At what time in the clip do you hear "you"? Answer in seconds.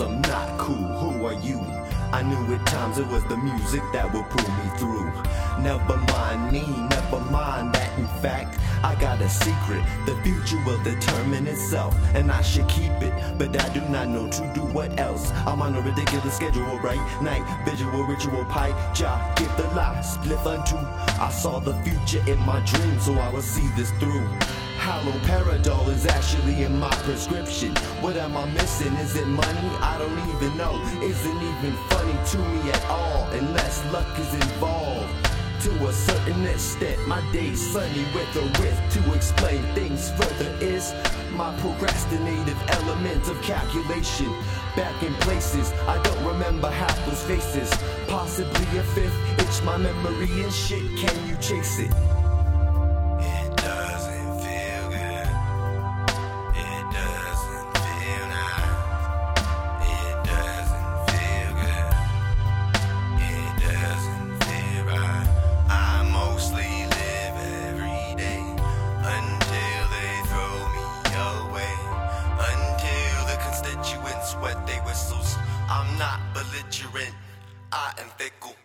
1.34-1.60, 51.28-51.36